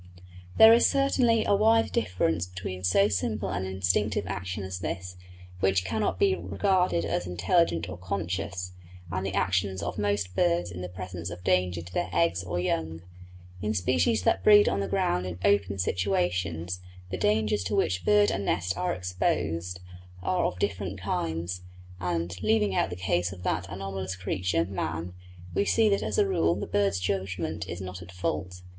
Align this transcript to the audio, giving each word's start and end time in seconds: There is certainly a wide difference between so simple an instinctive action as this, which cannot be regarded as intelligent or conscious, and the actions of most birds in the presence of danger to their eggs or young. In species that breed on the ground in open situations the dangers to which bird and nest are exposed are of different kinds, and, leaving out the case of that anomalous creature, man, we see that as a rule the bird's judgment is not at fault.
There 0.57 0.73
is 0.73 0.87
certainly 0.87 1.45
a 1.45 1.53
wide 1.53 1.91
difference 1.91 2.47
between 2.47 2.83
so 2.83 3.07
simple 3.07 3.49
an 3.49 3.65
instinctive 3.67 4.25
action 4.25 4.63
as 4.63 4.79
this, 4.79 5.15
which 5.59 5.85
cannot 5.85 6.17
be 6.17 6.33
regarded 6.35 7.05
as 7.05 7.27
intelligent 7.27 7.87
or 7.87 7.97
conscious, 7.99 8.71
and 9.11 9.23
the 9.23 9.35
actions 9.35 9.83
of 9.83 9.99
most 9.99 10.35
birds 10.35 10.71
in 10.71 10.81
the 10.81 10.89
presence 10.89 11.29
of 11.29 11.43
danger 11.43 11.83
to 11.83 11.93
their 11.93 12.09
eggs 12.11 12.43
or 12.43 12.59
young. 12.59 13.03
In 13.61 13.75
species 13.75 14.23
that 14.23 14.43
breed 14.43 14.67
on 14.67 14.79
the 14.79 14.87
ground 14.87 15.27
in 15.27 15.37
open 15.45 15.77
situations 15.77 16.79
the 17.11 17.15
dangers 17.17 17.63
to 17.65 17.75
which 17.75 18.03
bird 18.03 18.31
and 18.31 18.43
nest 18.43 18.75
are 18.75 18.95
exposed 18.95 19.81
are 20.23 20.45
of 20.47 20.57
different 20.57 20.99
kinds, 20.99 21.61
and, 21.99 22.41
leaving 22.41 22.73
out 22.73 22.89
the 22.89 22.95
case 22.95 23.31
of 23.31 23.43
that 23.43 23.69
anomalous 23.69 24.15
creature, 24.15 24.65
man, 24.65 25.13
we 25.53 25.63
see 25.63 25.89
that 25.89 26.01
as 26.01 26.17
a 26.17 26.27
rule 26.27 26.55
the 26.55 26.65
bird's 26.65 26.99
judgment 26.99 27.67
is 27.69 27.79
not 27.79 28.01
at 28.01 28.11
fault. 28.11 28.63